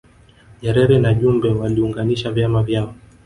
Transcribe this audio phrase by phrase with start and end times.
[0.63, 2.93] Nyerere na Jumbe waliunganisha vyama vyao